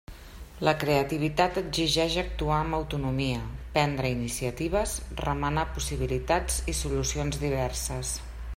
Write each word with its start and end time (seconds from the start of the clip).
La 0.67 0.71
creativitat 0.83 1.57
exigix 1.61 2.15
actuar 2.21 2.55
amb 2.61 2.77
autonomia, 2.77 3.43
prendre 3.75 4.11
iniciatives, 4.15 4.95
remenar 5.23 5.67
possibilitats 5.77 6.61
i 6.75 6.79
solucions 6.83 7.43
diverses. 7.45 8.17